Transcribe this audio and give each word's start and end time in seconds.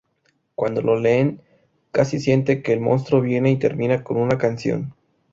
Cuando 0.55 0.81
lo 0.81 0.99
leen, 0.99 1.41
Cassie 1.91 2.19
siente 2.19 2.63
que 2.63 2.73
el 2.73 2.79
monstruo 2.79 3.21
viene 3.21 3.51
y 3.51 3.57
termina 3.59 4.03
con 4.03 4.17
una 4.17 4.39
canción. 4.39 4.95